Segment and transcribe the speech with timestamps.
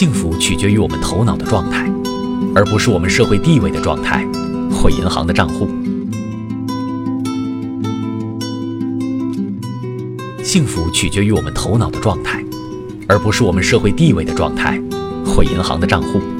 [0.00, 1.86] 幸福取决于我们头脑的状态
[2.54, 4.26] 而不是我们社会地位的状态
[4.72, 5.68] 或银行的账户。
[10.42, 12.42] 幸福取决于我们头脑的状态
[13.08, 14.80] 而不是我们社会地位的状态
[15.22, 16.39] 或银行的账户。